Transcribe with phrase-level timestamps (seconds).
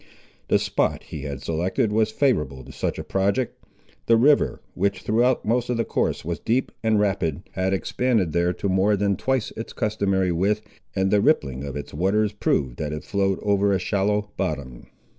[0.47, 3.63] The spot he had selected was favourable to such a project.
[4.07, 8.51] The river, which throughout most of its course was deep and rapid, had expanded there
[8.51, 10.63] to more than twice its customary width,
[10.95, 14.87] and the rippling of its waters proved that it flowed over a shallow bottom.